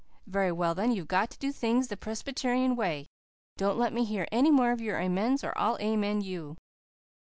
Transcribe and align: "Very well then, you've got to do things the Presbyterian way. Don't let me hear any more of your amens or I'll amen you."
"Very 0.25 0.51
well 0.51 0.73
then, 0.73 0.91
you've 0.95 1.07
got 1.07 1.29
to 1.29 1.37
do 1.37 1.51
things 1.51 1.87
the 1.87 1.95
Presbyterian 1.95 2.75
way. 2.75 3.05
Don't 3.57 3.77
let 3.77 3.93
me 3.93 4.03
hear 4.03 4.27
any 4.31 4.49
more 4.49 4.71
of 4.71 4.81
your 4.81 4.99
amens 4.99 5.43
or 5.43 5.53
I'll 5.55 5.77
amen 5.79 6.21
you." 6.21 6.55